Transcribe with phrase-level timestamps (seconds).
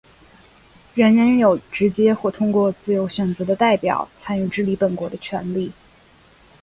[0.95, 5.71] 人人有直接或通过自由选择的代表参与治理本国的权利。